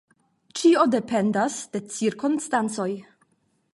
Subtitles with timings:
[0.59, 2.89] Ĉio dependas de cirkonstancoj.